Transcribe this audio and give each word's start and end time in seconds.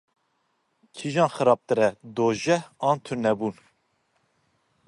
Kîjan 0.95 1.29
xirabtir 1.35 1.79
e, 1.87 1.89
dojeh 2.15 2.63
an 2.87 2.97
tunebûn? 3.03 3.55